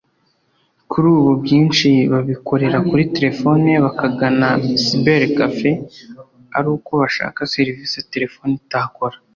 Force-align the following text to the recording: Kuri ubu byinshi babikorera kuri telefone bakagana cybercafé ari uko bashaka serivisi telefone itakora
Kuri 0.89 1.07
ubu 1.17 1.31
byinshi 1.43 1.87
babikorera 2.11 2.77
kuri 2.89 3.03
telefone 3.15 3.69
bakagana 3.83 4.49
cybercafé 4.83 5.71
ari 6.57 6.67
uko 6.75 6.91
bashaka 7.01 7.39
serivisi 7.55 7.97
telefone 8.13 8.53
itakora 8.63 9.17